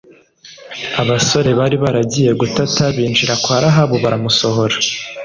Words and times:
Abasore 1.01 1.49
bari 1.59 1.75
baragiye 1.83 2.31
gutata 2.41 2.83
binjira 2.95 3.33
kwa 3.43 3.57
rahabu 3.63 3.95
baramusohora 4.03 4.75